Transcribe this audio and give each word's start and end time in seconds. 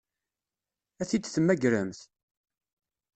Ad 1.01 1.07
t-id-temmagremt? 1.09 1.99